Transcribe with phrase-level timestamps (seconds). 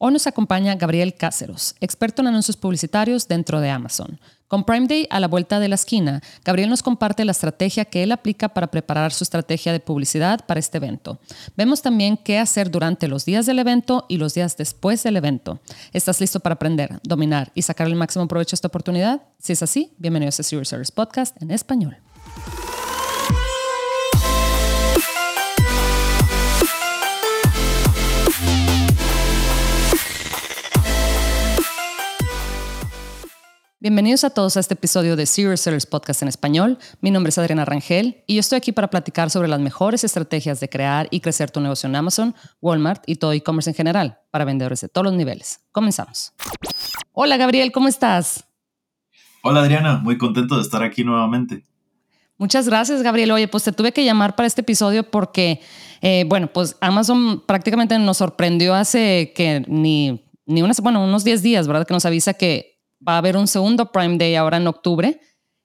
[0.00, 4.20] Hoy nos acompaña Gabriel Cáceros, experto en anuncios publicitarios dentro de Amazon.
[4.46, 8.04] Con Prime Day a la vuelta de la esquina, Gabriel nos comparte la estrategia que
[8.04, 11.18] él aplica para preparar su estrategia de publicidad para este evento.
[11.56, 15.58] Vemos también qué hacer durante los días del evento y los días después del evento.
[15.92, 19.22] ¿Estás listo para aprender, dominar y sacar el máximo provecho a esta oportunidad?
[19.40, 21.96] Si es así, bienvenidos a Serious Service Podcast en español.
[33.80, 36.78] Bienvenidos a todos a este episodio de Serious Sellers Podcast en español.
[37.00, 40.58] Mi nombre es Adriana Rangel y yo estoy aquí para platicar sobre las mejores estrategias
[40.58, 44.44] de crear y crecer tu negocio en Amazon, Walmart y todo e-commerce en general para
[44.44, 45.60] vendedores de todos los niveles.
[45.70, 46.32] Comenzamos.
[47.12, 48.48] Hola Gabriel, ¿cómo estás?
[49.44, 51.62] Hola Adriana, muy contento de estar aquí nuevamente.
[52.36, 53.30] Muchas gracias, Gabriel.
[53.30, 55.60] Oye, pues te tuve que llamar para este episodio porque,
[56.00, 61.42] eh, bueno, pues Amazon prácticamente nos sorprendió hace que ni, ni unas, bueno, unos 10
[61.42, 61.86] días, ¿verdad?
[61.86, 65.20] Que nos avisa que va a haber un segundo Prime Day ahora en octubre.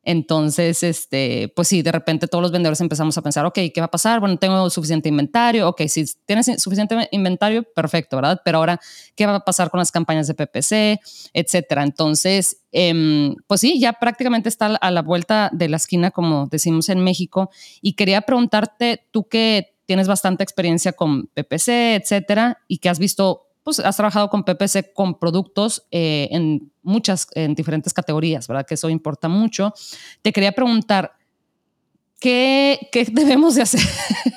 [0.05, 3.85] Entonces, este, pues sí, de repente todos los vendedores empezamos a pensar, ok, ¿qué va
[3.85, 4.19] a pasar?
[4.19, 8.41] Bueno, tengo suficiente inventario, ok, si tienes suficiente inventario, perfecto, ¿verdad?
[8.43, 8.81] Pero ahora,
[9.15, 10.99] ¿qué va a pasar con las campañas de PPC,
[11.33, 11.83] etcétera?
[11.83, 16.89] Entonces, em, pues sí, ya prácticamente está a la vuelta de la esquina, como decimos
[16.89, 17.49] en México,
[17.81, 23.42] y quería preguntarte, tú que tienes bastante experiencia con PPC, etcétera, y que has visto
[23.63, 28.65] pues has trabajado con PPC con productos eh, en muchas, en diferentes categorías, ¿verdad?
[28.65, 29.73] Que eso importa mucho.
[30.21, 31.13] Te quería preguntar,
[32.19, 33.81] ¿qué, qué debemos de hacer?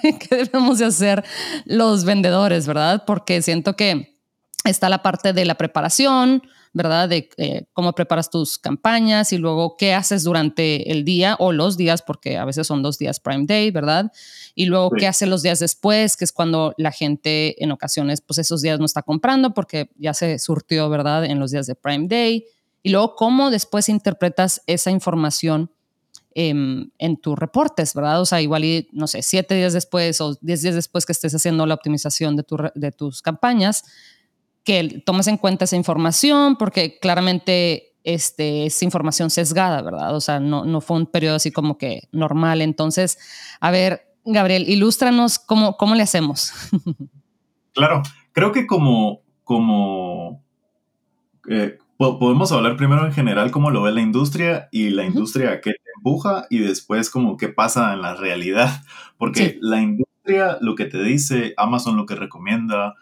[0.02, 1.24] ¿Qué debemos de hacer
[1.64, 3.04] los vendedores, verdad?
[3.06, 4.16] Porque siento que
[4.64, 6.42] está la parte de la preparación,
[6.76, 7.08] ¿verdad?
[7.08, 11.78] De eh, cómo preparas tus campañas y luego qué haces durante el día o los
[11.78, 14.12] días, porque a veces son dos días Prime Day, ¿verdad?
[14.54, 18.36] Y luego qué haces los días después, que es cuando la gente en ocasiones, pues
[18.36, 21.24] esos días no está comprando porque ya se surtió, ¿verdad?
[21.24, 22.44] En los días de Prime Day.
[22.82, 25.70] Y luego cómo después interpretas esa información
[26.34, 28.20] em, en tus reportes, ¿verdad?
[28.20, 31.34] O sea, igual y, no sé, siete días después o diez días después que estés
[31.34, 32.44] haciendo la optimización de,
[32.74, 33.84] de tus campañas,
[34.66, 40.14] que tomes en cuenta esa información, porque claramente este, es información sesgada, ¿verdad?
[40.14, 42.60] O sea, no, no fue un periodo así como que normal.
[42.60, 43.16] Entonces,
[43.60, 46.52] a ver, Gabriel, ilústranos cómo, cómo le hacemos.
[47.72, 50.42] Claro, creo que como, como
[51.46, 55.72] eh, podemos hablar primero en general cómo lo ve la industria y la industria que
[55.72, 58.82] te empuja y después como qué pasa en la realidad,
[59.18, 62.94] porque la industria lo que te dice, Amazon lo que recomienda,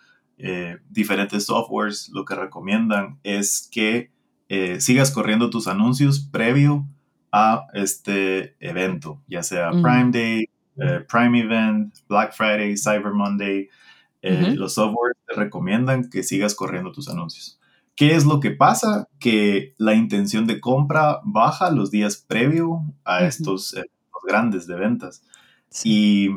[0.46, 4.10] eh, diferentes softwares lo que recomiendan es que
[4.50, 6.86] eh, sigas corriendo tus anuncios previo
[7.32, 13.70] a este evento, ya sea Prime Day, eh, Prime Event, Black Friday, Cyber Monday.
[14.20, 17.58] Los softwares te recomiendan que sigas corriendo tus anuncios.
[17.96, 19.08] ¿Qué es lo que pasa?
[19.18, 23.74] Que la intención de compra baja los días previo a estos
[24.26, 25.22] grandes de ventas.
[25.84, 26.28] Y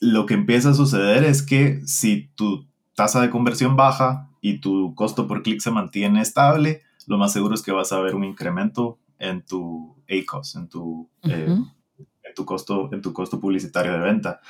[0.00, 4.94] lo que empieza a suceder es que si tu tasa de conversión baja y tu
[4.94, 8.24] costo por clic se mantiene estable, lo más seguro es que vas a ver un
[8.24, 13.98] incremento en tu ACOS, en tu, eh, en tu, costo, en tu costo publicitario de
[13.98, 14.40] venta.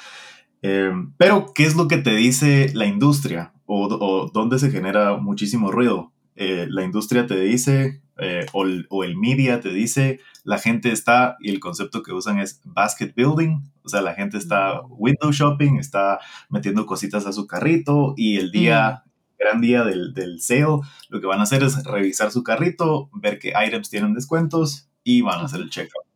[0.62, 5.16] Em, pero, ¿qué es lo que te dice la industria o, o dónde se genera
[5.16, 6.12] muchísimo ruido?
[6.36, 11.36] Eh, la industria te dice, eh, o, o, el media te dice, la gente está,
[11.40, 15.76] y el concepto que usan es basket building, o sea, la gente está window shopping,
[15.76, 19.04] está metiendo cositas a su carrito y el día,
[19.38, 23.38] gran día del, del sale, lo que van a hacer es revisar su carrito, ver
[23.38, 26.06] qué items tienen descuentos y van a hacer el checkout.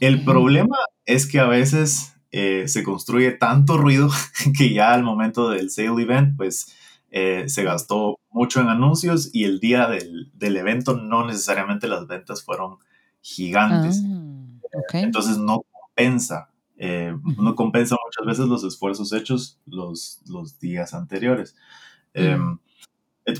[0.00, 0.76] El problema
[1.06, 4.10] es que a veces eh, se construye tanto ruido
[4.58, 6.74] que ya al momento del sale event, pues
[7.14, 12.06] eh, se gastó mucho en anuncios y el día del, del, evento no necesariamente las
[12.06, 12.78] ventas fueron
[13.20, 14.02] gigantes.
[14.02, 16.48] Ah, Entonces no compensa.
[16.78, 21.54] Eh, no compensa muchas veces los esfuerzos hechos los, los días anteriores.
[22.14, 22.58] Em,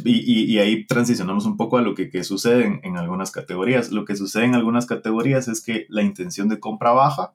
[0.05, 3.91] y, y, ahí transicionamos un poco a lo que, que sucede en, en, algunas categorías.
[3.91, 7.33] Lo que sucede en algunas categorías es que la intención de compra baja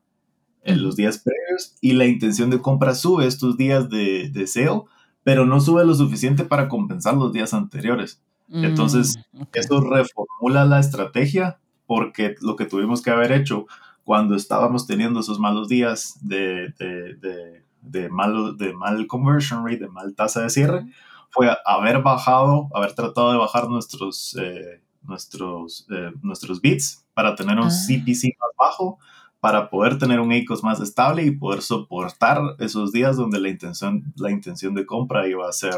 [0.62, 4.84] en los días previos y la intención de compra sube estos días de, de sale
[5.28, 8.24] pero no sube lo suficiente para compensar los días anteriores.
[8.50, 13.66] Entonces, mm, eso reformula la estrategia porque lo que tuvimos que haber hecho
[14.06, 19.90] cuando estábamos teniendo esos malos días de, de, de, malo, de mal conversion rate, de
[19.90, 20.86] mal tasa de cierre,
[21.30, 27.60] fue haber bajado, haber tratado de bajar nuestros, eh, nuestros, eh, nuestros bits para tener
[27.60, 28.38] un CPC ah.
[28.40, 28.98] más bajo
[29.40, 34.14] para poder tener un ACOS más estable y poder soportar esos días donde la intención,
[34.16, 35.76] la intención de compra iba a ser,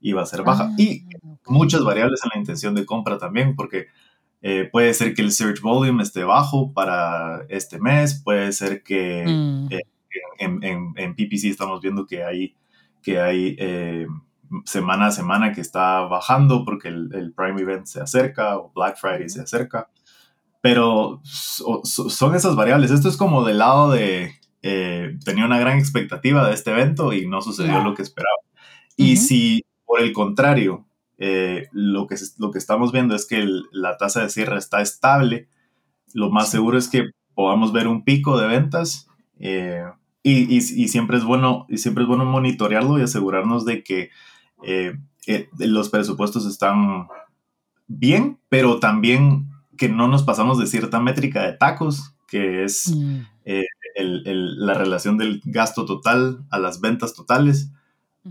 [0.00, 0.68] iba a ser baja.
[0.70, 1.04] Ah, y
[1.46, 3.86] muchas variables en la intención de compra también, porque
[4.42, 9.24] eh, puede ser que el search volume esté bajo para este mes, puede ser que
[9.26, 9.72] mm.
[9.72, 9.80] eh,
[10.38, 12.56] en, PPC estamos viendo que hay,
[13.02, 14.06] que hay eh,
[14.64, 19.28] semana a semana que está bajando porque el, Prime Event se acerca o Black Friday
[19.28, 19.88] se acerca.
[20.62, 22.90] Pero son esas variables.
[22.90, 27.42] Esto es como del lado de, tenía una gran expectativa de este evento y no
[27.42, 28.38] sucedió lo que esperaba.
[28.96, 30.86] Y si por el contrario,
[31.18, 35.48] eh, lo, que, lo que estamos viendo es que la tasa de cierre está estable,
[36.14, 39.06] lo más seguro es que podamos ver un pico de ventas
[39.38, 39.84] eh,
[40.24, 44.10] y, siempre es bueno, y siempre es bueno monitorearlo y asegurarnos de que
[44.64, 44.98] eh,
[45.58, 47.06] los presupuestos están
[47.86, 53.20] bien, pero también que no nos pasamos de cierta métrica de tacos, que es mm.
[53.96, 57.70] la relación del gasto total a las ventas totales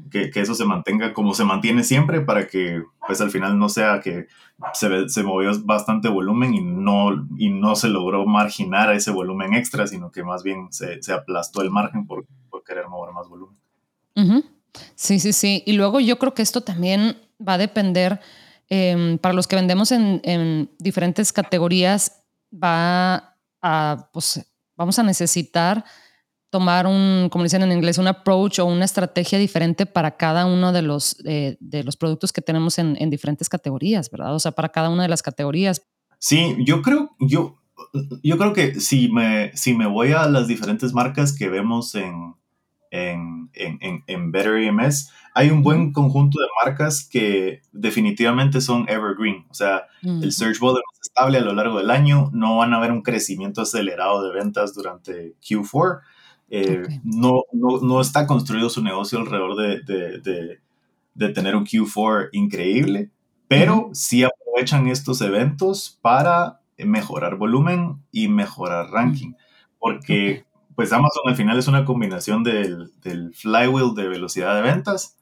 [0.10, 4.00] que, eso se mantenga como se mantiene siempre para que pues al final no sea
[4.00, 4.28] que
[4.74, 9.54] se, se movió bastante volumen y no, y no se logró marginar a ese volumen
[9.54, 13.28] extra, sino que más bien se, se aplastó el margen por, por, querer mover más
[13.28, 13.58] volumen.
[14.96, 15.64] Sí, sí, sí.
[15.66, 18.22] Y luego yo creo que esto también va a depender,
[18.72, 25.84] em, para los que vendemos en, en diferentes categorías, va a, pues vamos a necesitar
[26.50, 30.72] tomar un, como dicen en inglés, un approach o una estrategia diferente para cada uno
[30.72, 34.36] de los, eh, de los productos que tenemos en, en, diferentes categorías, ¿verdad?
[34.36, 35.82] O sea, para cada una de las categorías.
[36.18, 37.62] Sí, yo creo, yo,
[38.24, 42.36] yo creo que si me, si me voy a las diferentes marcas que vemos en,
[42.92, 49.46] en, en, en Better EMS, hay un buen conjunto de marcas que definitivamente son evergreen.
[49.50, 52.78] O sea, el search volume es estable a lo largo del año, no van a
[52.78, 56.02] haber un crecimiento acelerado de ventas durante Q4
[56.54, 60.60] eh, no, no, no, está construido su negocio alrededor de, de,
[61.14, 63.10] de, tener un Q4 increíble,
[63.48, 69.32] pero sí aprovechan estos eventos para mejorar volumen y mejorar ranking,
[69.80, 70.44] porque
[70.82, 75.16] pues Amazon al final es una combinación del, del flywheel de velocidad de ventas,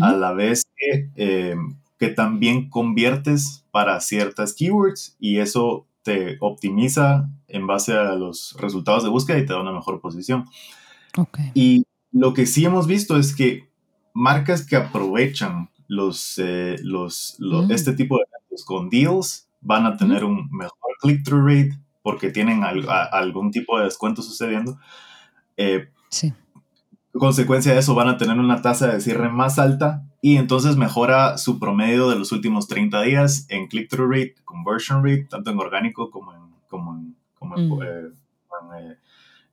[0.00, 1.54] a la vez que, eh,
[2.00, 9.04] que también conviertes para ciertas keywords y eso te optimiza en base a los resultados
[9.04, 10.46] de búsqueda y te da una mejor posición.
[11.54, 13.68] Y lo que sí hemos visto es que
[14.14, 17.70] marcas que aprovechan los, eh, los, mm.
[17.70, 22.60] este tipo de eventos con deals van a tener un mejor click-through rate porque tienen
[22.64, 24.78] algún tipo de descuento sucediendo.
[25.56, 26.34] Eh, sí.
[27.14, 31.38] Consecuencia de eso van a tener una tasa de cierre más alta y entonces mejora
[31.38, 36.10] su promedio de los últimos 30 días en click-through rate, conversion rate, tanto en orgánico
[36.10, 38.92] como en, como en, como en, mm.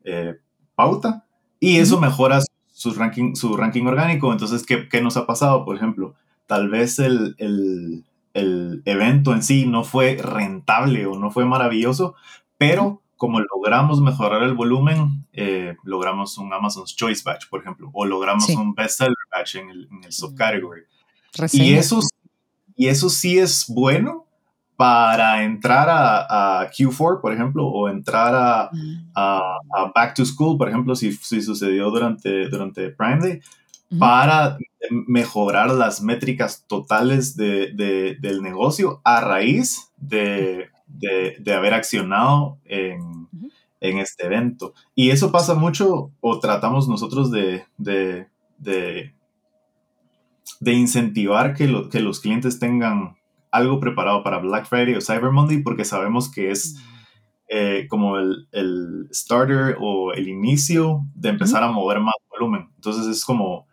[0.04, 0.36] eh,
[0.76, 1.24] pauta.
[1.58, 2.42] Y eso mejora
[2.74, 4.30] su ranking, su ranking orgánico.
[4.34, 5.64] Entonces, ¿qué, ¿qué, nos ha pasado?
[5.64, 6.16] Por ejemplo,
[6.48, 8.04] tal vez el, el,
[8.34, 12.16] el, evento en sí no fue rentable o no fue maravilloso,
[12.62, 18.06] pero como logramos mejorar el volumen, eh, logramos un Amazon's Choice Batch, por ejemplo, o
[18.06, 20.84] logramos un Bestseller Batch en el, en el subcategory.
[21.54, 22.02] Y eso,
[22.76, 24.28] y eso sí es bueno
[24.76, 28.70] para entrar a, Q4, por ejemplo, o entrar
[29.16, 29.58] a,
[29.96, 33.42] Back to School, por ejemplo, si, si sucedió durante, durante Prime Day,
[33.98, 34.58] para
[35.08, 43.28] mejorar las métricas totales de, del negocio a raíz de, de haber accionado en,
[43.80, 44.74] en, este evento.
[44.96, 48.28] Y eso pasa mucho, o tratamos nosotros de, de,
[50.60, 53.16] de incentivar que, que los clientes tengan
[53.52, 56.78] algo preparado para Black Friday o Cyber Monday porque sabemos que es
[57.50, 62.70] eh, como el, el, starter o el inicio de empezar a mover más volumen.
[62.76, 63.68] Entonces es como,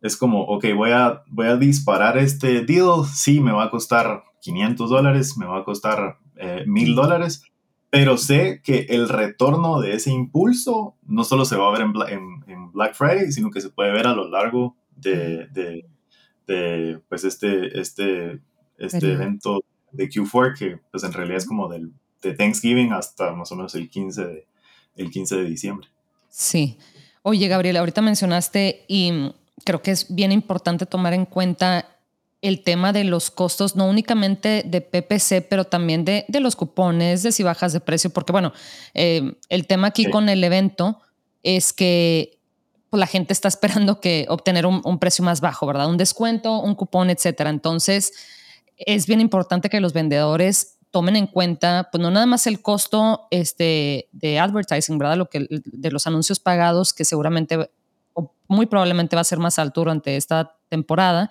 [0.00, 4.24] es como, ok, voy a, voy a disparar este deal, sí, me va a costar
[4.40, 7.42] 500 dólares, me va a costar eh, 1000 dólares,
[7.90, 12.44] pero sé que el retorno de ese impulso no solo se va a ver en,
[12.46, 15.84] en, Black Friday, sino que se puede ver a lo largo de, de,
[16.46, 18.40] de pues este, este
[18.80, 21.92] este evento de Q4 que pues en realidad es como del,
[22.22, 24.46] de Thanksgiving hasta más o menos el 15 de,
[24.96, 25.88] el 15 de diciembre.
[26.28, 26.78] Sí.
[27.22, 29.32] Oye, Gabriel, ahorita mencionaste y
[29.64, 31.89] creo que es bien importante tomar en cuenta
[32.42, 37.22] el tema de los costos, no únicamente de PPC, pero también de, de los cupones,
[37.22, 38.52] de si bajas de precio, porque bueno,
[38.94, 41.00] eh, el tema aquí con el evento
[41.42, 42.38] es que
[42.88, 45.88] pues, la gente está esperando que obtener un, un, precio más bajo, ¿verdad?
[45.88, 47.50] Un descuento, un cupón, etcétera.
[47.50, 48.12] Entonces,
[48.76, 53.28] es bien importante que los vendedores tomen en cuenta, pues no nada más el costo
[53.30, 55.16] este, de advertising, ¿verdad?
[55.16, 57.70] Lo que, de los anuncios pagados, que seguramente
[58.14, 61.30] o muy probablemente va a ser más alto durante esta temporada,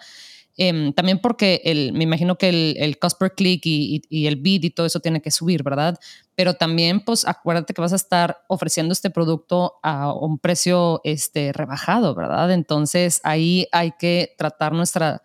[0.62, 4.36] Em, también porque el, me imagino que el, el cost per click y, y, el
[4.36, 5.98] bid y todo eso tiene que subir, ¿verdad?
[6.36, 11.54] Pero también, pues acuérdate que vas a estar ofreciendo este producto a un precio este,
[11.54, 12.52] rebajado, ¿verdad?
[12.52, 15.22] Entonces ahí hay que tratar nuestra,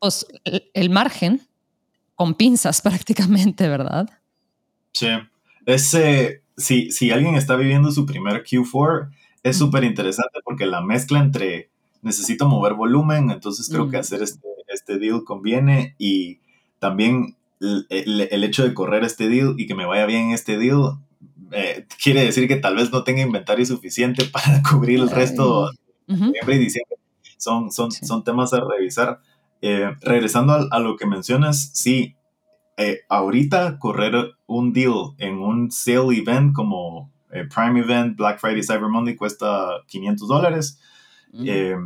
[0.00, 0.26] pues
[0.74, 1.40] el, margen
[2.14, 4.06] con pinzas prácticamente, ¿verdad?
[4.92, 5.08] Sí.
[5.64, 9.08] Ese, si, si alguien está viviendo su primer Q4,
[9.42, 11.70] es súper interesante porque la mezcla entre
[12.04, 14.00] necesito mover volumen, entonces creo que mm.
[14.00, 16.38] hacer este, este deal conviene y
[16.78, 20.98] también el, hecho de correr este deal y que me vaya bien este deal
[21.50, 25.70] eh, quiere decir que tal vez no tenga inventario suficiente para cubrir el resto
[26.06, 26.96] de noviembre y diciembre.
[27.38, 29.20] Son, son, son temas a revisar.
[29.60, 32.16] Eh, regresando a, lo que mencionas, sí,
[32.76, 37.10] eh, ahorita correr un deal en un sale event como
[37.54, 40.78] Prime Event, Black Friday, Cyber Monday cuesta 500 dólares.
[41.42, 41.76] Eh,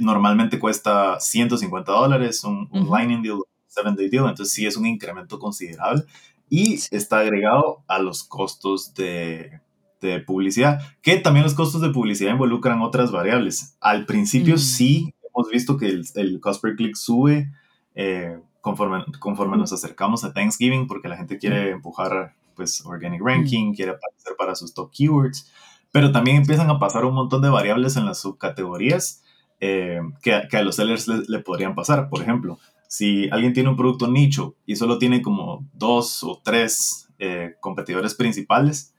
[0.00, 4.86] normalmente cuesta 150 dólares, un, un Lightning Deal, 7 Day Deal, entonces sí es un
[4.86, 6.04] incremento considerable
[6.50, 9.60] y está agregado a los costos de,
[10.00, 13.76] de, publicidad, que también los costos de publicidad involucran otras variables.
[13.80, 14.58] Al principio mm.
[14.58, 17.52] sí hemos visto que el, el, cost per click sube
[17.94, 23.72] eh, conforme, conforme nos acercamos a Thanksgiving porque la gente quiere empujar pues organic ranking,
[23.72, 25.50] quiere aparecer para sus top keywords,
[25.92, 29.22] pero también empiezan a pasar un montón de variables en las subcategorías
[29.60, 32.08] eh, que, a los sellers le, podrían pasar.
[32.08, 37.08] Por ejemplo, si alguien tiene un producto nicho y solo tiene como dos o tres
[37.18, 38.94] eh, competidores principales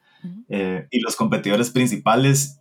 [0.50, 2.60] eh, y los competidores principales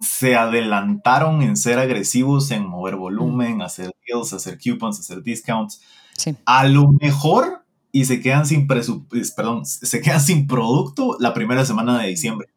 [0.00, 5.80] se adelantaron en ser agresivos, en mover volumen, hacer deals, hacer coupons, hacer discounts,
[6.44, 11.98] a lo mejor y se quedan sin perdón, se quedan sin producto la primera semana
[12.00, 12.48] de diciembre.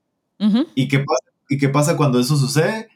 [0.76, 2.90] ¿Y, qué pasa, ¿Y qué pasa cuando eso sucede?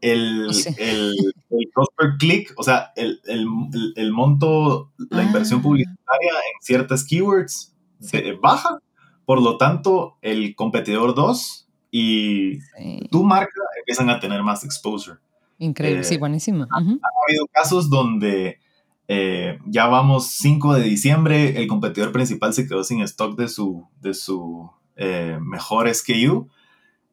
[0.00, 1.14] el, el,
[1.50, 5.62] el, cost per click, o sea, el, el monto, la inversión ah.
[5.62, 8.78] publicitaria en ciertas keywords se baja,
[9.24, 12.58] por lo tanto, el competidor 2 y
[13.10, 15.18] tu marca empiezan a tener más exposure.
[15.58, 16.66] Increíble, sí, eh, buenísimo.
[16.70, 18.60] Ha, habido casos donde
[19.08, 23.88] eh, ya vamos 5 de diciembre, el competidor principal se quedó sin stock de su,
[24.00, 26.48] de su eh, mejor SKU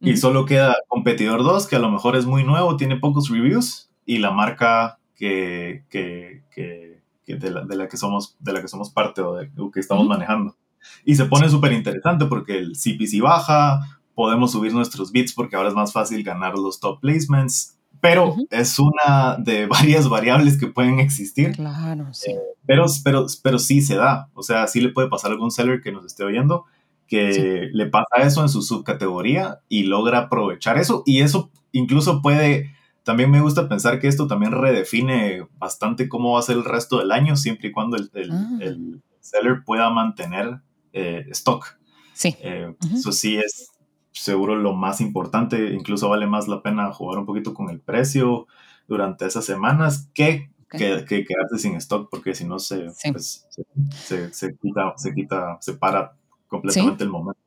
[0.02, 3.90] y solo queda competidor 2, que a lo mejor es muy nuevo, tiene pocos reviews,
[4.06, 8.68] y la marca que, que, que, de, la, de, la, que somos, de la que
[8.68, 10.56] somos parte o de lo que estamos manejando.
[11.04, 13.82] Y se pone súper interesante porque el CPC baja,
[14.14, 18.78] podemos subir nuestros bits porque ahora es más fácil ganar los top placements, pero es
[18.80, 21.54] una de varias variables que pueden existir.
[21.54, 22.32] Claro, sí.
[22.32, 25.52] Eh, pero, pero, pero sí se da, o sea, sí le puede pasar a algún
[25.52, 26.66] seller que nos esté oyendo
[27.08, 31.04] que le pasa eso en su subcategoría y logra aprovechar eso.
[31.06, 36.40] Y eso incluso puede, también me gusta pensar que esto también redefine bastante cómo va
[36.40, 39.16] a ser el resto del año, siempre y cuando el, el, ah.
[39.20, 40.62] seller pueda mantener
[40.94, 41.78] eh, stock.
[42.14, 42.36] Sí.
[42.42, 43.72] Eh, eso sí es
[44.12, 48.48] seguro lo más importante, incluso vale más la pena jugar un poquito con el precio
[48.88, 53.48] durante esas semanas que que, quedarse sin stock porque si no se, pues,
[53.90, 56.16] se, se, quita, se quita, se para
[56.62, 57.40] completamente el momento.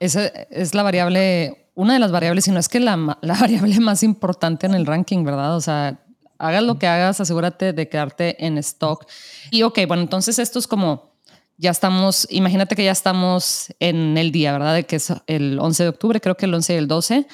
[0.00, 3.78] Esa es la variable, una de las variables, si no es que la, la, variable
[3.80, 5.56] más importante en el ranking, ¿verdad?
[5.56, 6.00] O sea,
[6.38, 9.06] hagas lo que hagas, asegúrate de quedarte en stock.
[9.50, 11.14] Y ok, bueno, entonces esto es como,
[11.56, 14.74] ya estamos, imagínate que ya estamos en el día, ¿verdad?
[14.74, 17.26] De que es el 11 de octubre, creo que el 11 y el 12.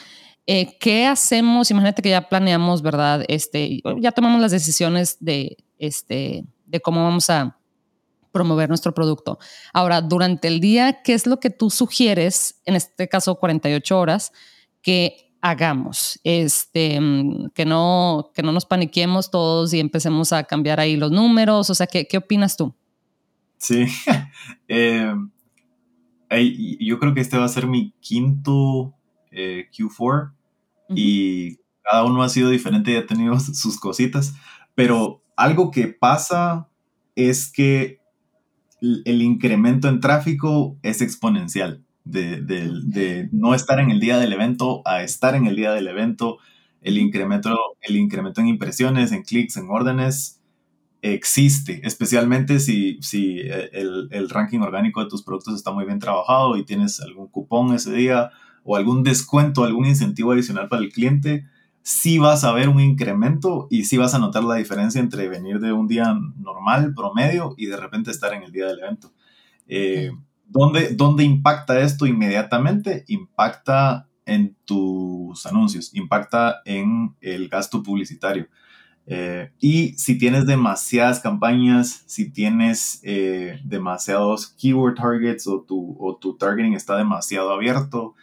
[0.46, 1.70] Eh, ¿Qué hacemos?
[1.70, 3.24] Imagínate que ya planeamos, ¿verdad?
[3.28, 7.56] Este, ya tomamos las decisiones de, este, de cómo vamos a,
[8.32, 9.38] promover nuestro producto.
[9.72, 14.32] Ahora, durante el día, ¿qué es lo que tú sugieres, en este caso 48 horas,
[14.82, 16.20] que hagamos?
[16.24, 21.10] Este, mm, que, no, que no nos paniquemos todos y empecemos a cambiar ahí los
[21.10, 21.70] números.
[21.70, 22.74] O sea, ¿qué, qué opinas tú?
[23.60, 23.84] Sí,
[24.68, 25.14] eh,
[26.80, 28.94] yo creo que este va a ser mi quinto
[29.30, 30.32] eh, Q4
[30.94, 34.34] y cada uno ha sido diferente y ha tenido sus cositas,
[34.74, 36.68] pero algo que pasa
[37.14, 37.99] es que
[38.80, 41.84] el incremento en tráfico es exponencial.
[42.04, 46.38] De, no estar en el día del evento a estar en el día del evento,
[46.80, 50.40] el incremento, el incremento en impresiones, en clics, en órdenes,
[51.02, 56.56] existe, especialmente si, si el, el, ranking orgánico de tus productos está muy bien trabajado
[56.56, 58.30] y tienes algún cupón ese día
[58.64, 61.46] o algún descuento, algún incentivo adicional para el cliente
[61.82, 65.60] sí vas a ver un incremento y sí vas a notar la diferencia entre venir
[65.60, 69.12] de un día normal, promedio, y de repente estar en el día del evento.
[69.66, 70.10] Eh,
[70.50, 73.04] ¿dónde, impacta esto inmediatamente?
[73.08, 78.48] Impacta en tus anuncios, impacta en el gasto publicitario.
[79.06, 86.16] Eh, y si tienes demasiadas campañas, si tienes eh, demasiados keyword targets o tu, o
[86.16, 88.14] tu targeting está demasiado abierto,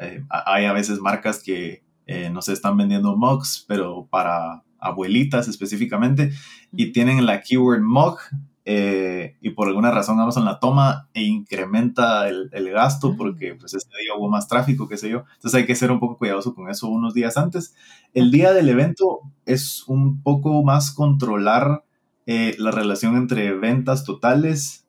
[0.00, 6.32] eh, hay a veces marcas que no se están vendiendo mugs, pero para abuelitas específicamente,
[6.72, 8.18] y tienen la keyword mug
[8.64, 13.74] eh, y por alguna razón Amazon la toma e incrementa el, el gasto porque pues
[13.74, 15.24] ese día hubo más tráfico, qué sé yo.
[15.34, 17.74] Entonces hay que ser un poco cuidadoso con eso unos días antes.
[18.14, 21.84] El día del evento es un poco más controlar
[22.26, 24.86] eh, la relación entre ventas totales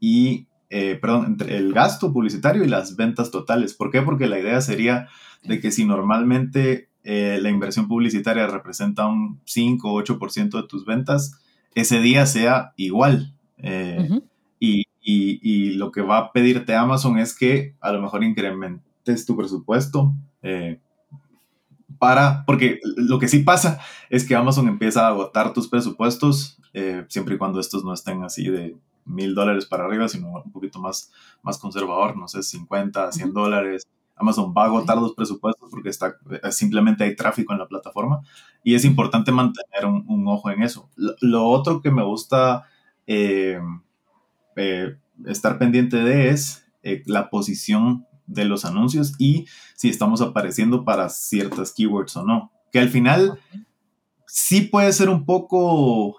[0.00, 3.74] y, eh, perdón, entre el gasto publicitario y las ventas totales.
[3.74, 4.02] ¿Por qué?
[4.02, 5.08] Porque la idea sería
[5.44, 11.42] de que si normalmente la inversión publicitaria representa un 5 o 8% de tus ventas,
[11.74, 13.34] ese día sea igual.
[13.58, 14.08] Eh,
[14.58, 19.36] y, y, lo que va a pedirte Amazon es que a lo mejor incrementes tu
[19.36, 20.80] presupuesto eh,
[21.98, 27.04] para, porque lo que sí pasa es que Amazon empieza a agotar tus presupuestos eh,
[27.08, 30.78] siempre y cuando estos no estén así de mil dólares para arriba, sino un poquito
[30.78, 33.86] más, más conservador, no sé, 50, 100 dólares.
[34.16, 38.20] Amazon va a agotar los presupuestos porque está, eh, simplemente hay tráfico en la plataforma
[38.62, 40.88] y es importante mantener un, ojo en eso.
[40.96, 42.64] Lo, otro que me gusta
[43.06, 43.60] eh,
[44.56, 46.64] eh, estar pendiente de es
[47.06, 52.52] la posición de los anuncios y si estamos apareciendo para ciertas keywords o no.
[52.72, 53.38] Que al final
[54.26, 56.16] sí puede ser un poco,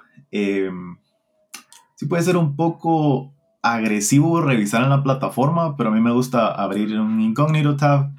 [2.03, 6.51] sí puede ser un poco agresivo revisar en la plataforma, pero a mí me gusta
[6.51, 8.11] abrir un incógnito tab,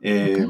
[0.00, 0.46] eh,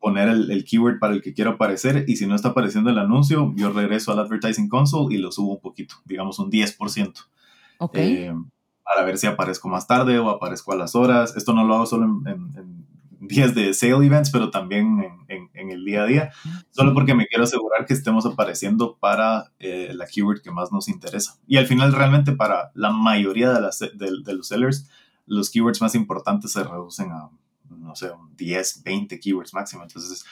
[0.00, 3.52] poner el, keyword para el que quiero aparecer y si no está apareciendo el anuncio,
[3.56, 7.12] yo regreso al Advertising Console y lo subo un poquito, digamos un 10%.
[7.92, 8.34] Eh,
[8.82, 11.36] para ver si aparezco más tarde o aparezco a las horas.
[11.36, 12.77] Esto no lo hago solo en
[13.28, 16.32] días de sale events, pero también en, en, el día a día,
[16.70, 20.88] solo porque me quiero asegurar que estemos apareciendo para eh, la keyword que más nos
[20.88, 21.38] interesa.
[21.46, 24.88] Y al final, realmente para la mayoría de, las, de, los sellers,
[25.26, 27.30] los keywords más importantes se reducen a,
[27.68, 29.82] no sé, 10, 20 keywords máximo.
[29.82, 30.24] Entonces,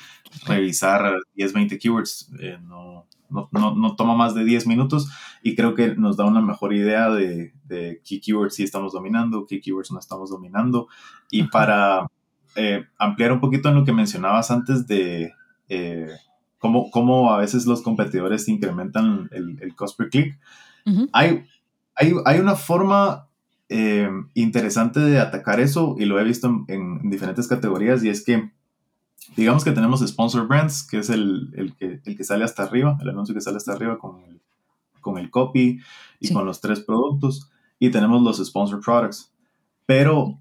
[0.47, 5.09] revisar 10, 20 keywords eh, no, no, no, no, toma más de 10 minutos
[5.43, 9.47] y creo que nos da una mejor idea de, de qué keywords sí estamos dominando,
[9.47, 10.89] qué keywords no estamos dominando.
[11.31, 12.07] Y para
[12.57, 15.33] eh, ampliar un poquito en lo que mencionabas antes de
[15.69, 16.09] eh,
[16.59, 20.39] cómo, cómo, a veces los competidores incrementan el, el cost per click.
[21.13, 21.45] hay,
[21.95, 23.29] hay, hay, una forma
[23.69, 28.51] eh, interesante de atacar eso y lo he visto en, diferentes categorías y es que
[29.37, 32.97] digamos que tenemos sponsor brands, que es el, el, que, el que sale hasta arriba,
[33.01, 34.41] el anuncio que sale hasta arriba con el,
[35.01, 35.81] con el copy
[36.21, 39.33] y con los tres productos y tenemos los sponsor products.
[39.85, 40.41] Pero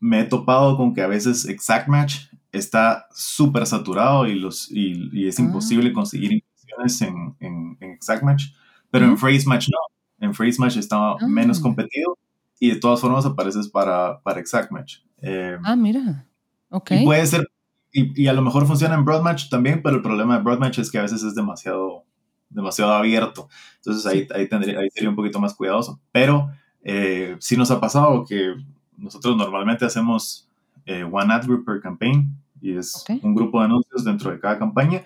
[0.00, 5.26] me he topado con que a veces Exact Match está súper saturado y, los, y,
[5.26, 5.92] es imposible ah.
[5.92, 7.36] conseguir impresiones en,
[7.80, 8.46] en, Exact Match,
[8.90, 10.26] pero en Phrase Match no.
[10.26, 11.16] En Phrase Match está ah.
[11.28, 12.18] menos competido
[12.58, 14.98] y de todas formas apareces para, para Exact Match.
[15.22, 16.26] Eh, ah, mira.
[16.70, 16.90] Ok.
[16.92, 17.46] Y puede ser,
[17.92, 20.58] y, y, a lo mejor funciona en Broad Match también, pero el problema de Broad
[20.58, 22.04] Match es que a veces es demasiado,
[22.48, 23.48] demasiado abierto.
[23.76, 26.00] Entonces ahí, ahí, tendría, ahí sería un poquito más cuidadoso.
[26.12, 26.50] Pero
[26.82, 28.54] eh, sí nos ha pasado que
[29.00, 30.48] nosotros normalmente hacemos
[30.86, 34.58] eh, one ad group per campaign y es un grupo de anuncios dentro de cada
[34.58, 35.02] campaña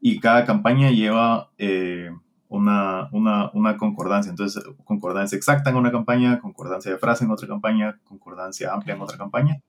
[0.00, 2.10] y cada campaña lleva eh,
[2.48, 4.30] una, una, una, concordancia.
[4.30, 9.02] Entonces, concordancia exacta en una campaña, concordancia de frase en otra campaña, concordancia amplia en
[9.02, 9.60] otra campaña.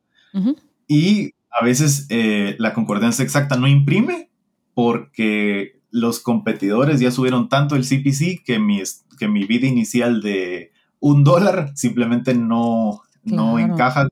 [0.87, 4.29] Y a veces eh, la concordancia exacta no imprime
[4.73, 8.81] porque los competidores ya subieron tanto el CPC que mi,
[9.17, 14.07] que mi bid inicial de un dólar simplemente no, no encaja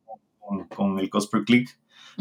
[0.75, 1.69] con, el cost per click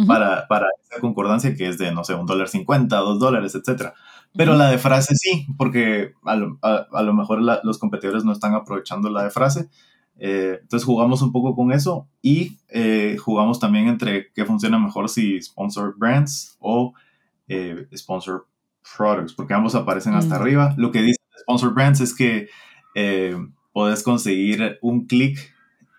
[0.07, 3.93] para, para, esa concordancia que es de, no sé, un dólar cincuenta, dos dólares, etc.
[4.37, 8.55] Pero la de frase sí, porque a lo, a, lo mejor los competidores no están
[8.55, 9.69] aprovechando la de frase.
[10.17, 15.09] Eh, entonces jugamos un poco con eso y eh, jugamos también entre qué funciona mejor
[15.09, 16.95] si sponsor brands o
[17.49, 18.47] eh, sponsor
[18.97, 20.41] products, porque ambos aparecen hasta mm.
[20.41, 20.75] arriba.
[20.77, 22.49] Lo que dice sponsor brands es que
[23.73, 25.54] puedes conseguir un clic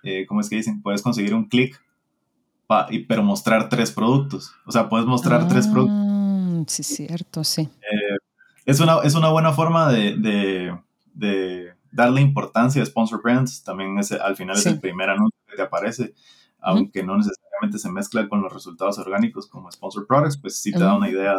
[0.05, 0.81] eh, ¿cómo es que dicen?
[0.83, 1.81] Puedes conseguir un clic,
[3.07, 4.53] pero mostrar tres productos.
[4.65, 5.97] O sea, puedes mostrar tres productos.
[5.97, 7.61] Ah, sí, cierto, sí.
[7.61, 8.17] Eh,
[8.65, 10.15] es, una, es una buena forma de,
[11.13, 13.63] de, darle importancia a sponsor brands.
[13.63, 16.13] También es, al final es el primer anuncio que te aparece,
[16.59, 20.79] aunque no necesariamente se mezcla con los resultados orgánicos como sponsor products, pues sí te
[20.79, 21.35] da una idea.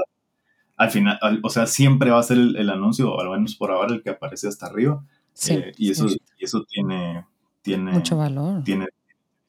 [0.76, 3.94] Al final, o sea, siempre va a ser el, anuncio, o al menos por ahora,
[3.94, 5.04] el que aparece hasta arriba.
[5.32, 7.24] Sí, eh, y, eso, y eso tiene,
[7.66, 7.90] tiene...
[7.90, 8.62] Mucho valor.
[8.62, 8.86] Tiene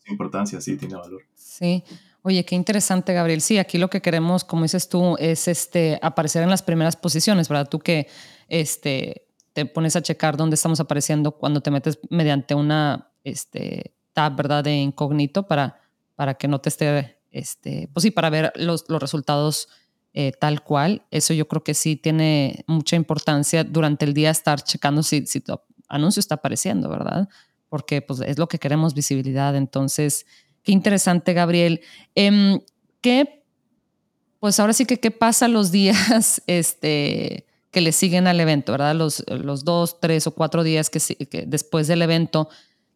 [0.08, 1.22] importancia, sí, tiene valor.
[1.36, 1.84] Sí.
[2.24, 3.42] Oye, qué interesante, Gabriel.
[3.42, 7.48] Sí, aquí lo que queremos, como dices tú, es este, aparecer en las primeras posiciones,
[7.48, 7.70] ¿verdad?
[7.70, 8.08] Tú que
[8.48, 14.36] este, te pones a checar dónde estamos apareciendo cuando te metes mediante una este, tab,
[14.36, 14.64] ¿verdad?
[14.64, 15.80] De incógnito para,
[16.16, 19.70] para que no te esté, este, pues sí, para ver los, los resultados
[20.14, 21.06] eh, tal cual.
[21.12, 25.42] Eso yo creo que sí tiene mucha importancia durante el día estar checando si, si
[25.42, 27.30] tu anuncio está apareciendo, ¿verdad?
[27.70, 29.56] Porque pues es lo que queremos, visibilidad.
[29.56, 30.26] Entonces,
[30.64, 31.82] qué interesante, Gabriel.
[32.16, 32.62] Em,
[33.02, 33.44] ¿Qué,
[34.40, 38.96] pues ahora sí que qué pasa los días este, que le siguen al evento, ¿verdad?
[38.96, 39.24] Los,
[39.64, 42.50] dos, tres o cuatro días que después del evento,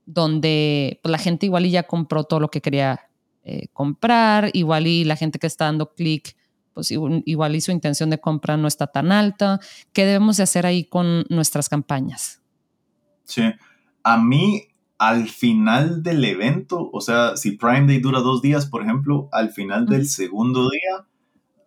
[0.06, 3.08] donde pues, la gente igual y ya compró todo lo que quería
[3.44, 6.36] eh, comprar, igual y la gente que está dando clic
[6.74, 9.60] pues igual y su intención de compra no está tan alta.
[9.92, 12.42] ¿Qué debemos de hacer ahí con nuestras campañas?
[13.26, 13.44] Sí,
[14.04, 18.84] a mí al final del evento, o sea, si Prime Day dura dos días, por
[18.84, 21.08] ejemplo, al final del segundo día,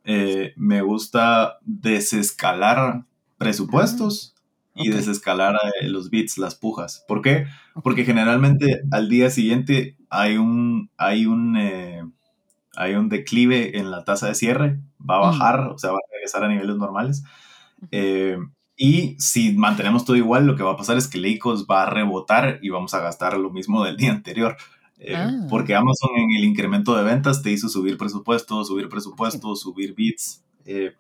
[0.05, 4.35] eh, me gusta desescalar presupuestos
[4.75, 7.05] y desescalar eh, los bits, las pujas.
[7.09, 7.47] ¿Por qué?
[7.83, 12.03] Porque generalmente al día siguiente hay un, hay un, eh,
[12.77, 15.23] hay un declive en la tasa de cierre, va a mm.
[15.23, 17.25] bajar, o sea, va a regresar a niveles normales.
[17.91, 18.39] Eh,
[18.77, 21.91] y si mantenemos todo igual, lo que va a pasar es que Leicos va a
[21.91, 24.57] rebotar y vamos a gastar lo mismo del día anterior.
[24.99, 25.31] Eh, ah.
[25.49, 30.43] Porque Amazon en el incremento de ventas te hizo subir presupuesto, subir presupuesto, subir bits.
[30.65, 30.95] Eh,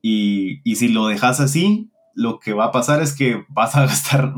[0.00, 3.80] y, y, si lo dejas así, lo que va a pasar es que vas a
[3.86, 4.32] gastar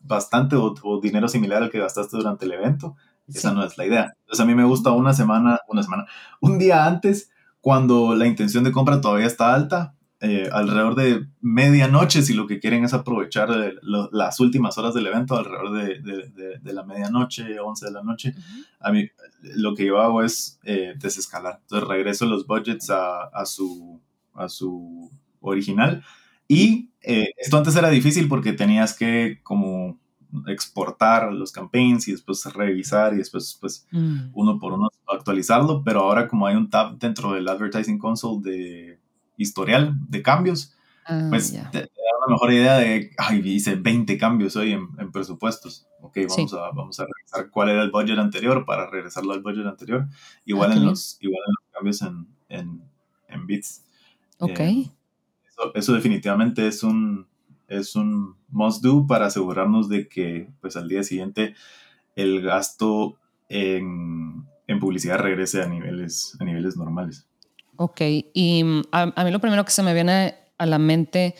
[0.00, 2.96] bastante o, o, dinero similar al que gastaste durante el evento.
[3.26, 4.12] Esa no es la idea.
[4.20, 6.06] Entonces a mí me gusta una semana, una semana,
[6.40, 7.30] un día antes,
[7.60, 12.60] cuando la intención de compra todavía está alta, eh, alrededor de medianoche, si lo que
[12.60, 13.50] quieren es aprovechar
[13.82, 18.32] las últimas horas del evento, alrededor de, de, la medianoche, 11 de la noche,
[18.78, 19.08] a mí
[19.42, 21.58] lo que yo hago es eh, desescalar.
[21.62, 24.00] Entonces regreso los budgets a, a, su,
[24.34, 26.04] a su original.
[26.46, 29.98] Y eh, esto antes era difícil porque tenías que como
[30.46, 34.30] exportar los campaigns y después revisar y después pues mm.
[34.34, 39.01] uno por uno actualizarlo, pero ahora como hay un tab dentro del Advertising Console de
[39.42, 40.74] historial de cambios,
[41.06, 41.88] ah, pues te, da
[42.26, 45.86] una mejor idea de, ay, hice 20 cambios hoy en, presupuestos.
[46.00, 49.66] Ok, vamos, a, vamos a revisar cuál era el budget anterior para regresarlo al budget
[49.66, 50.08] anterior.
[50.44, 52.82] Igual, en, los, igual en los cambios en, en,
[53.28, 53.84] en bits.
[54.38, 54.60] Ok.
[54.60, 54.90] Eh,
[55.46, 57.26] eso, eso definitivamente es un,
[57.68, 61.54] es un must do para asegurarnos de que pues al día siguiente
[62.16, 64.46] el gasto en,
[64.80, 67.26] publicidad regrese a niveles, a niveles normales.
[67.76, 68.00] Ok,
[68.32, 71.34] y mm, a, mí lo primero que se me viene a la mente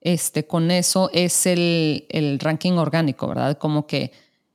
[0.00, 3.58] este, con eso es el, el ranking orgánico, ¿verdad?
[3.58, 4.12] Como que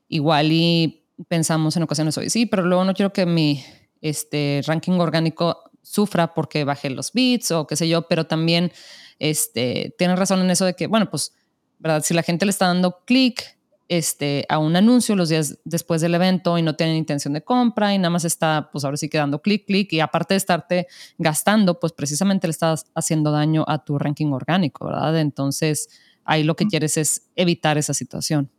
[0.08, 3.64] igual y pensamos en ocasiones hoy, sí, pero luego no quiero que mi
[4.02, 8.72] este, ranking orgánico sufra porque baje los bits o qué sé yo, pero también
[9.20, 11.34] este, tienes razón en eso de que, bueno, pues,
[11.80, 12.04] ¿verdad?
[12.04, 16.16] Si la gente le está dando clic este, a un anuncio los días después del
[16.16, 19.42] evento y no tienen intención de compra y nada más está, pues ahora sí quedando
[19.42, 23.98] clic, clic y aparte de estarte gastando, pues precisamente le estás haciendo daño a tu
[24.00, 25.20] ranking orgánico, ¿verdad?
[25.20, 25.90] Entonces,
[26.26, 28.50] ahí lo que quieres es evitar esa situación.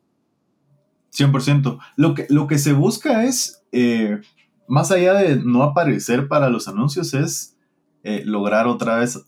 [1.13, 1.79] 100%.
[1.97, 4.21] Lo que, lo que se busca es, eh,
[4.67, 7.57] más allá de no aparecer para los anuncios, es
[8.03, 9.25] eh, lograr otra vez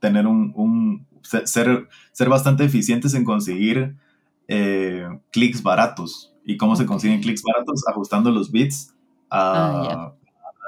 [0.00, 3.96] tener un, ser, ser bastante eficientes en conseguir
[4.48, 6.34] eh, clics baratos.
[6.44, 7.86] ¿Y cómo se consiguen clics baratos?
[7.86, 8.94] Ajustando los bits
[9.30, 10.14] a, ah,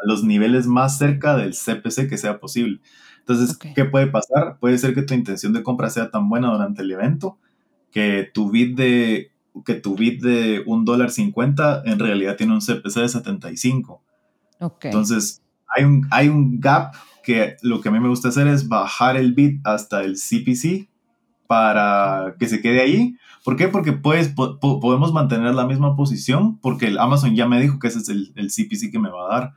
[0.04, 2.80] los niveles más cerca del CPC que sea posible.
[3.20, 4.58] Entonces, ¿qué puede pasar?
[4.58, 7.38] Puede ser que tu intención de compra sea tan buena durante el evento
[7.90, 9.32] que tu bit de
[9.64, 14.02] que tu bit de un dólar cincuenta en realidad tiene un CPC de 75.
[14.82, 15.42] Entonces,
[15.74, 19.16] hay un, hay un gap que lo que a mí me gusta hacer es bajar
[19.16, 20.88] el bit hasta el CPC
[21.50, 23.16] para que se quede ahí.
[23.44, 23.66] ¿Por qué?
[23.66, 27.98] Porque pues, podemos mantener la misma posición porque el Amazon ya me dijo que ese
[27.98, 29.54] es el, el CPC que me va a dar.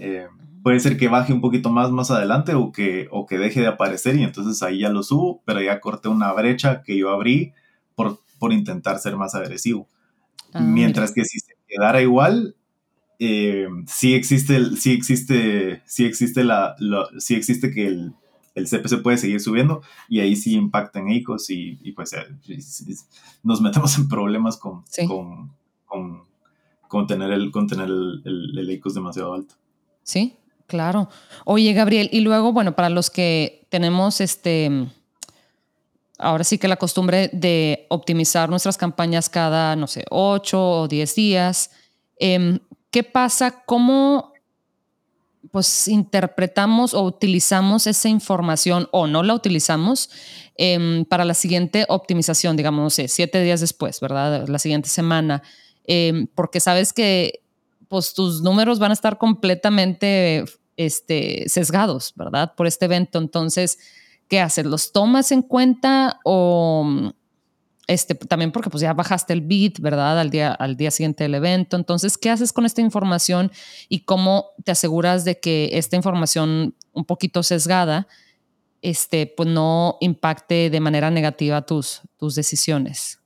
[0.00, 0.26] Eh,
[0.62, 3.66] puede ser que baje un poquito más más adelante o que, o que deje de
[3.66, 7.52] aparecer y entonces ahí ya lo subo, pero ya corté una brecha que yo abrí
[7.94, 9.86] por, por intentar ser más agresivo.
[10.54, 12.56] Ah, Mientras que si se quedara igual,
[13.18, 16.74] eh, sí existe, sí existe, sí existe la,
[17.28, 18.14] existe que el,
[18.58, 22.26] el CPC puede seguir subiendo y ahí sí impacta en ICOs y, pues eh,
[23.42, 24.84] nos metemos en problemas con,
[26.88, 29.54] con, tener, el, con tener el, el, ICOs demasiado alto.
[30.02, 31.08] Sí, claro.
[31.44, 34.88] Oye, Gabriel, y luego, bueno, para los que tenemos este,
[36.18, 41.14] ahora sí que la costumbre de optimizar nuestras campañas cada, no sé, 8 o 10
[41.14, 41.70] días,
[42.20, 42.58] eh,
[42.90, 43.62] ¿Qué pasa?
[43.66, 44.32] ¿Cómo,
[45.50, 50.10] pues interpretamos o utilizamos esa información o no la utilizamos
[50.56, 54.46] em, para la siguiente optimización, digamos, no sé, siete días después, ¿verdad?
[54.48, 55.42] La siguiente semana,
[55.84, 57.42] em, porque sabes que
[57.88, 60.44] pues tus números van a estar completamente
[60.76, 62.54] este, sesgados, ¿verdad?
[62.54, 63.18] Por este evento.
[63.18, 63.78] Entonces,
[64.28, 64.66] ¿qué haces?
[64.66, 67.12] ¿Los tomas en cuenta o
[67.88, 70.20] este, también porque pues ya bajaste el beat, ¿verdad?
[70.20, 71.74] Al día, al día siguiente del evento.
[71.74, 73.50] Entonces, ¿qué haces con esta información
[73.88, 78.06] y cómo te aseguras de que esta información un poquito sesgada,
[78.82, 83.20] este, pues no impacte de manera negativa tus, tus decisiones?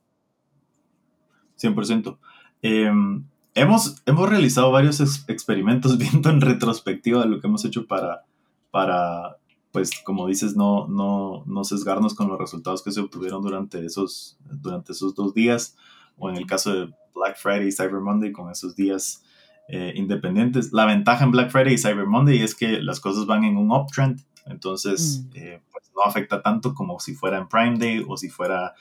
[1.61, 2.17] 100%.
[2.61, 8.23] Em, hemos, hemos realizado varios experimentos viendo en retrospectiva lo que hemos hecho para,
[8.71, 9.35] para
[9.73, 14.37] pues como dices, no, no, no sesgarnos con los resultados que se obtuvieron durante esos,
[14.45, 15.75] durante esos dos días,
[16.15, 19.23] o en el caso de Black Friday y Cyber Monday, con esos días
[19.67, 20.71] eh, independientes.
[20.73, 23.71] La ventaja en Black Friday y Cyber Monday es que las cosas van en un
[23.71, 25.37] uptrend, entonces mm.
[25.37, 28.75] eh, pues no afecta tanto como si fuera en Prime Day o si fuera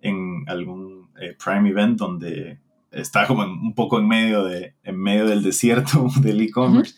[0.00, 2.58] en algún eh, Prime Event donde
[2.90, 6.94] está como un poco en medio, de, en medio del desierto del e-commerce.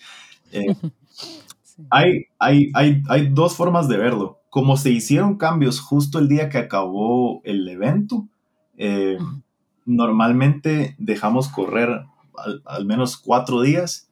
[1.90, 4.40] Hay, hay, hay, hay dos formas de verlo.
[4.50, 8.28] Como se hicieron cambios justo el día que acabó el evento,
[8.76, 9.18] eh,
[9.86, 12.04] normalmente dejamos correr
[12.64, 14.08] al, menos cuatro días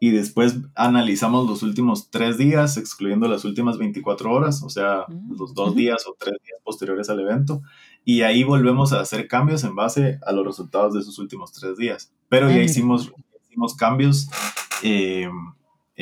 [0.00, 5.38] y después analizamos los últimos tres días, excluyendo las últimas 24 horas, o sea, mm,
[5.38, 7.60] los dos días o tres días posteriores al evento,
[8.04, 11.76] y ahí volvemos a hacer cambios en base a los resultados de esos últimos tres
[11.76, 12.12] días.
[12.30, 13.12] Pero ya hicimos,
[13.46, 14.30] hicimos cambios
[14.82, 15.28] eh,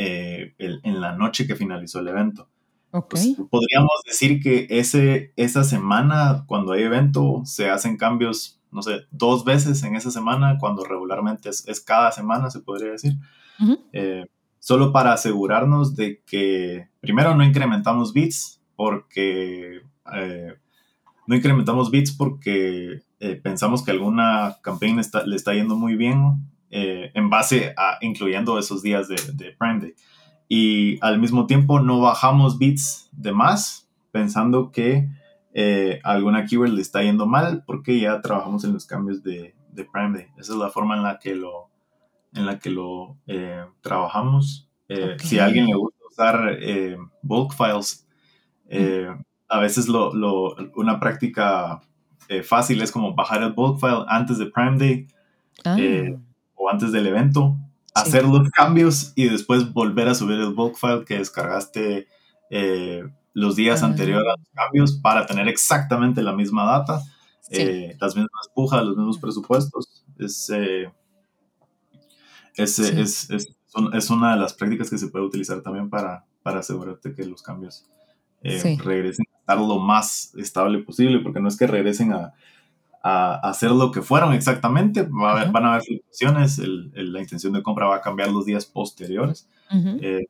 [0.01, 2.49] eh, en la noche que finalizó el evento.
[2.91, 9.01] Pues, podríamos decir que ese, esa semana, cuando hay evento, se hacen cambios, no sé,
[9.11, 13.15] dos veces en esa semana, cuando regularmente es, cada semana, se podría decir.
[13.93, 14.27] Eh,
[14.61, 19.83] solo para asegurarnos de que, primero, no incrementamos bits, porque
[20.15, 20.55] eh,
[21.27, 23.03] no incrementamos bits porque
[23.43, 28.83] pensamos que alguna campaña le está yendo muy bien eh, en base a incluyendo esos
[28.83, 29.95] días de, de, Prime Day.
[30.49, 35.09] Y al mismo tiempo no bajamos bits de más pensando que
[35.55, 39.85] eh, alguna keyword le está yendo mal porque ya trabajamos en los cambios de, de,
[39.87, 40.27] Prime Day.
[40.37, 41.71] Esa es la forma en la que lo,
[42.35, 44.69] en la que lo eh, trabajamos.
[45.19, 46.59] Si a alguien le gusta usar
[47.23, 48.07] bulk files,
[49.49, 51.81] a veces lo, lo, una práctica
[52.43, 55.07] fácil es como bajar el bulk file antes de Prime Day.
[55.65, 55.77] Ah
[56.69, 57.57] o antes del evento,
[57.95, 62.07] hacer los cambios y después volver a subir el bulk file que descargaste
[62.51, 63.05] eh,
[63.35, 67.03] los días anteriores a los cambios para tener exactamente la misma data,
[67.51, 70.05] eh, las mismas pujas, los mismos presupuestos.
[70.19, 70.93] Es, eh,
[72.57, 77.15] es, es, es, una de las prácticas que se puede utilizar también para, para asegurarte
[77.15, 77.87] que los cambios
[78.43, 82.35] regresen a estar lo más estable posible, porque no es que regresen a
[83.09, 85.03] a, hacer lo que fueron exactamente.
[85.03, 89.49] van a haber fluctuaciones, la intención de compra va a cambiar los días posteriores,
[90.01, 90.27] eh,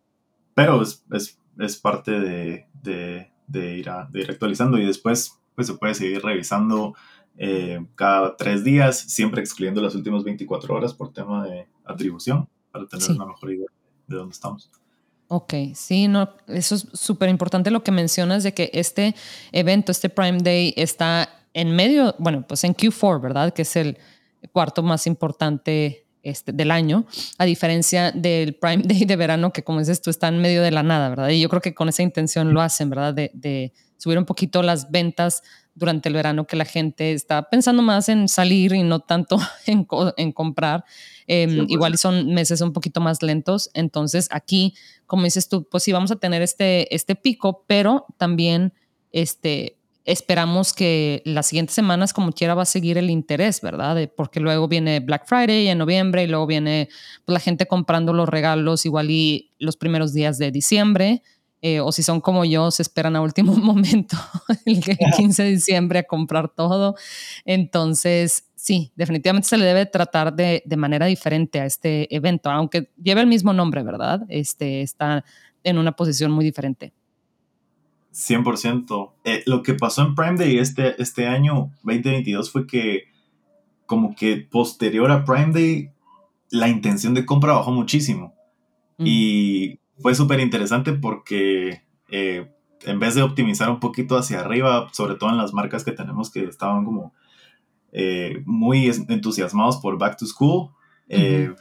[0.55, 5.67] pero es, es, es parte de, de, de, ir de, ir actualizando y después pues,
[5.67, 6.95] se puede seguir revisando
[7.37, 12.87] eh, cada tres días, siempre excluyendo las últimas 24 horas por tema de atribución, para
[12.87, 13.69] tener una mejor idea
[14.07, 14.71] de dónde estamos.
[15.31, 19.14] Ok, sí, no, eso es súper importante lo que mencionas de que este
[19.53, 21.28] evento, este Prime Day, está
[21.59, 23.53] en medio, bueno, pues en Q4, ¿verdad?
[23.53, 23.99] Que es el
[24.53, 27.05] cuarto más importante este, del año,
[27.37, 30.71] a diferencia del Prime Day de verano, que como dices tú, está en medio de
[30.71, 31.31] la nada, ¿verdad?
[31.31, 33.12] Y yo creo que con esa intención lo hacen, ¿verdad?
[33.12, 35.42] De, subir un poquito las ventas
[35.75, 39.88] durante el verano, que la gente está pensando más en salir y no tanto en,
[40.16, 40.85] en comprar.
[41.27, 43.68] Em, igual son meses un poquito más lentos.
[43.75, 44.75] Entonces aquí,
[45.07, 48.73] como dices tú, pues sí vamos a tener este, este pico, pero también
[49.11, 49.78] este,
[50.09, 54.11] esperamos que las siguientes semanas, como quiera, va a seguir el interés, ¿verdad?
[54.16, 56.88] porque luego viene Black Friday en noviembre y luego viene
[57.27, 61.23] pues, la gente comprando los regalos igual y los primeros días de diciembre.
[61.61, 64.16] Eh, o si son como yo, se esperan a último momento,
[64.64, 64.81] el
[65.16, 66.94] 15 de diciembre, a comprar todo.
[67.44, 72.90] Entonces, sí, definitivamente se le debe tratar de, de, manera diferente a este evento, aunque
[73.03, 74.23] lleve el mismo nombre, ¿verdad?
[74.29, 75.25] Este está
[75.64, 76.94] en una posición muy diferente.
[78.18, 79.12] 100%.
[79.24, 83.04] Eh, lo que pasó en Prime Day este, este año 2022 fue que
[83.87, 85.90] como que posterior a Prime Day
[86.50, 88.35] la intención de compra bajó muchísimo.
[88.98, 89.04] Mm.
[89.07, 92.50] Y fue súper interesante porque eh,
[92.85, 96.31] en vez de optimizar un poquito hacia arriba, sobre todo en las marcas que tenemos
[96.31, 97.14] que estaban como
[97.92, 100.70] eh, muy entusiasmados por Back to School,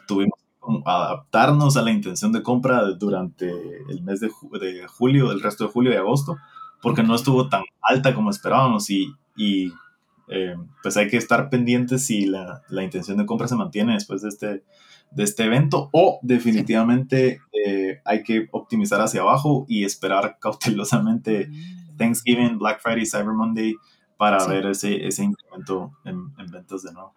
[0.08, 0.47] tuvimos que
[0.86, 3.50] adaptarnos a la intención de compra durante
[3.90, 6.38] el mes de, de, julio, el resto de julio y agosto,
[6.82, 9.72] porque no estuvo tan alta como esperábamos y, y
[10.30, 14.22] eh, pues hay que estar pendientes si la, la, intención de compra se mantiene después
[14.22, 14.64] de este,
[15.12, 21.98] de este evento o definitivamente eh, hay que optimizar hacia abajo y esperar cautelosamente mm.
[21.98, 23.76] Thanksgiving, Black Friday, Cyber Monday
[24.18, 27.14] para ver ese, ese incremento en, en ventas de nuevo.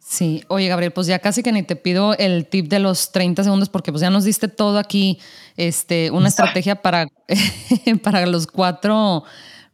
[0.00, 3.44] Sí, oye Gabriel, pues ya casi que ni te pido el tip de los 30
[3.44, 5.18] segundos porque pues ya nos diste todo aquí,
[5.56, 7.08] este, una estrategia para,
[8.02, 9.24] para los cuatro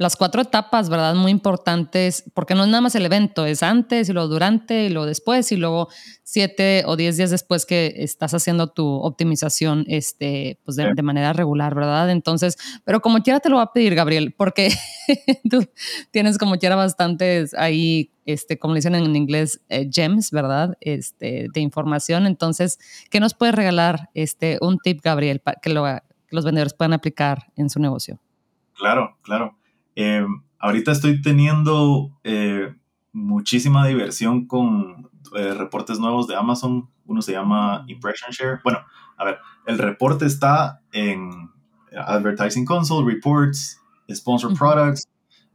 [0.04, 1.14] las cuatro etapas, ¿verdad?
[1.14, 4.90] Muy importantes, porque no es nada más el evento, es antes y luego durante y
[4.90, 5.88] luego después y luego
[6.22, 11.74] siete o diez días después que estás haciendo tu optimización este, pues de, manera regular,
[11.74, 12.10] ¿verdad?
[12.10, 14.68] Entonces, pero como quiera te lo voy a pedir, Gabriel, porque
[15.50, 15.66] tú
[16.10, 20.76] tienes como quiera bastantes ahí, este, como le dicen en inglés, eh, gems, ¿verdad?
[20.80, 22.26] Este, de información.
[22.26, 22.78] Entonces,
[23.10, 26.92] ¿qué nos puedes regalar este, un tip, Gabriel, para que, lo, que los vendedores puedan
[26.92, 28.20] aplicar en su negocio?
[28.74, 29.56] Claro, claro.
[29.96, 30.26] Eh,
[30.58, 32.74] ahorita estoy teniendo eh,
[33.12, 36.88] muchísima diversión con eh, reportes nuevos de Amazon.
[37.06, 38.60] Uno se llama Impression Share.
[38.64, 38.80] Bueno,
[39.16, 41.50] a ver, el reporte está en
[41.96, 43.80] Advertising Console, Reports,
[44.10, 45.06] Sponsor Products,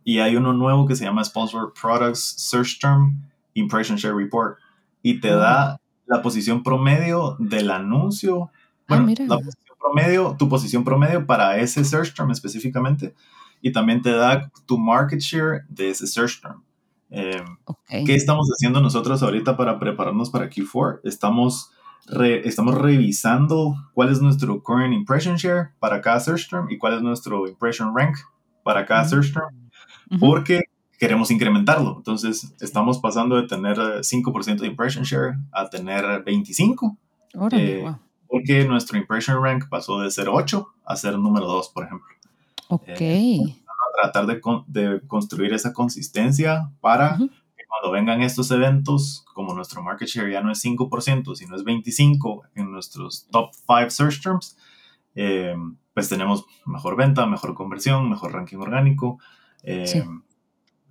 [0.03, 3.21] y hay uno nuevo que se llama Sponsor Products Search Term
[3.53, 4.57] Impression Share Report.
[5.01, 8.51] Y te da la posición promedio del anuncio.
[8.87, 13.13] Ah, bueno, la posición promedio, tu posición promedio para ese search term específicamente
[13.61, 16.63] y también te da tu market share de ese search term.
[17.09, 17.57] Em,
[18.05, 21.01] ¿Qué estamos haciendo nosotros ahorita para prepararnos para Q4?
[21.03, 21.71] Estamos,
[22.43, 27.01] estamos revisando cuál es nuestro current impression share para cada search term y cuál es
[27.01, 28.17] nuestro impression rank
[28.63, 29.09] para cada mm.
[29.09, 30.61] search term, porque
[30.99, 31.95] queremos incrementarlo.
[31.97, 36.97] Entonces, estamos pasando de tener 5% de impression share a tener 25%.
[37.53, 37.85] Eh,
[38.27, 42.07] porque nuestro impression rank pasó de ser 8 a ser número 2, por ejemplo.
[42.69, 42.87] Ok.
[42.87, 43.39] Eh,
[44.01, 50.07] tratar de, de, construir esa consistencia para que cuando vengan estos eventos, como nuestro market
[50.07, 54.57] share ya no es 5%, sino es 25% en nuestros top 5 search terms,
[55.15, 55.55] eh,
[55.93, 59.19] pues tenemos mejor venta, mejor conversión, mejor ranking orgánico.
[59.63, 60.05] Eh,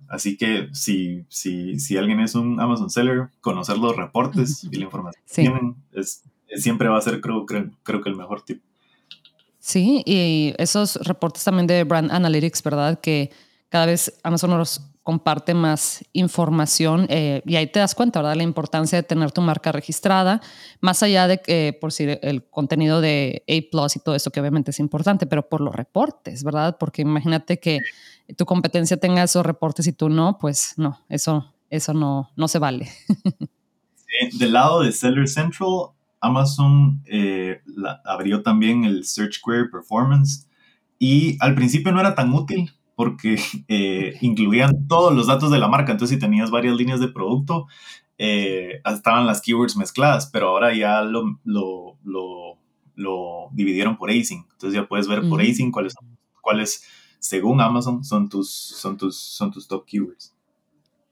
[0.07, 4.85] así que si, si, si, alguien es un Amazon seller, conocer los reportes y la
[4.85, 6.23] información que tienen es,
[6.55, 8.61] siempre va a ser, creo, creo, creo que el mejor tip.
[9.59, 12.99] Sí, y esos reportes también de Brand Analytics, ¿verdad?
[12.99, 13.31] Que
[13.69, 18.35] cada vez Amazon nos comparte más información eh, y ahí te das cuenta, ¿verdad?
[18.35, 20.39] La importancia de tener tu marca registrada,
[20.81, 24.39] más allá de que, por si el contenido de A Plus y todo eso, que
[24.39, 26.77] obviamente es importante, pero por los reportes, ¿verdad?
[26.79, 27.79] Porque imagínate que
[28.37, 32.59] tu competencia tenga esos reportes y tú no, pues no, eso, eso no, no se
[32.59, 32.87] vale.
[34.33, 37.61] Del lado de Seller Central, Amazon eh,
[38.05, 40.47] abrió también el Search Query Performance
[40.97, 45.69] y al principio no era tan útil porque eh, incluían todos los datos de la
[45.69, 45.93] marca.
[45.93, 47.67] Entonces, si tenías varias líneas de producto,
[48.17, 54.45] eh, estaban las keywords mezcladas, pero ahora ya lo, lo, lo, dividieron por async.
[54.51, 55.95] Entonces ya puedes ver por async cuáles,
[56.41, 56.83] cuáles,
[57.19, 60.35] según Amazon, son tus, son tus, son tus top keywords.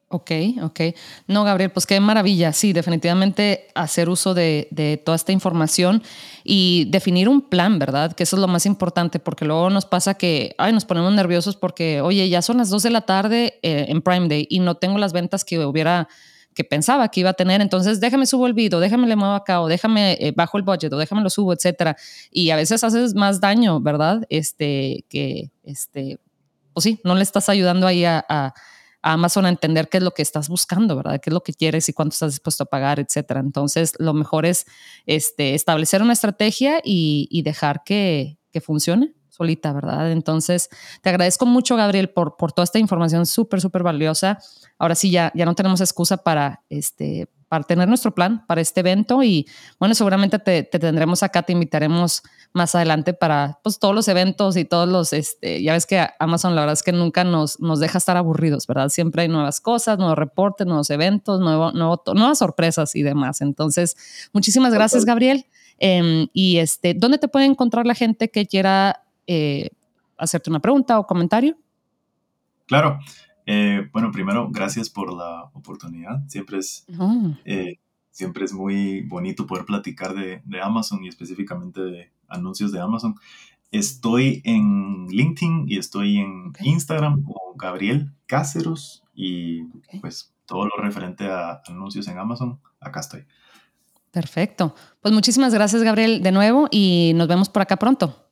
[0.10, 0.32] Ok,
[0.64, 0.80] ok.
[1.28, 2.54] No, Gabriel, pues qué maravilla.
[2.54, 6.02] Sí, definitivamente hacer uso de, toda esta información
[6.46, 8.14] y definir un plan, ¿verdad?
[8.14, 11.58] Que eso es lo más importante, porque luego nos pasa que, ay, nos ponemos nerviosos
[11.58, 14.76] porque, oye, ya son las 2 de la tarde eh, en Prime Day y no
[14.76, 16.08] tengo las ventas que hubiera
[16.54, 19.62] que pensaba que iba a tener, entonces déjame subo el video, déjame le muevo acá
[19.62, 21.96] o déjame eh, bajo el budget o déjame lo subo, etcétera.
[22.32, 24.26] Y a veces haces más daño, ¿verdad?
[24.30, 26.18] Este, que, este,
[26.74, 28.54] pues sí, no le estás ayudando ahí a
[29.14, 31.20] Amazon a entender qué es lo que estás buscando, ¿verdad?
[31.22, 33.40] ¿Qué es lo que quieres y cuánto estás dispuesto a pagar, etcétera?
[33.40, 34.66] Entonces, lo mejor es
[35.06, 40.12] este, establecer una estrategia y, dejar que, funcione solita, ¿verdad?
[40.12, 40.70] Entonces,
[41.04, 44.40] te agradezco mucho, Gabriel, por, por toda esta información súper, súper valiosa.
[44.80, 48.82] Ahora sí, ya, ya no tenemos excusa para, este, para tener nuestro plan para este
[48.82, 49.48] evento y
[49.80, 54.66] bueno, seguramente te, tendremos acá, te invitaremos más adelante para pues, todos los eventos y
[54.66, 57.98] todos los, este, ya ves que Amazon la verdad es que nunca nos, nos deja
[57.98, 58.90] estar aburridos, ¿verdad?
[58.90, 63.42] Siempre hay nuevas cosas, nuevos reportes, nuevos eventos, nuevo, nuevo, nuevas sorpresas y demás.
[63.42, 63.96] Entonces,
[64.34, 65.46] muchísimas gracias, Gabriel.
[65.80, 69.70] Em, y este, ¿dónde te puede encontrar la gente que quiera eh,
[70.18, 71.58] hacerte una pregunta o comentario?
[72.66, 73.00] Claro,
[73.50, 76.22] eh, bueno, primero, gracias por la oportunidad.
[76.28, 76.86] Siempre es,
[77.46, 77.80] eh,
[78.12, 83.16] siempre es muy bonito poder platicar de, Amazon y específicamente de anuncios de Amazon.
[83.72, 89.64] Estoy en LinkedIn y estoy en Instagram como Gabriel Cáceros y
[90.02, 93.24] pues todo lo referente a anuncios en Amazon, acá estoy.
[94.12, 94.76] Perfecto.
[95.02, 98.26] Pues muchísimas gracias, Gabriel, de nuevo y nos vemos por acá pronto.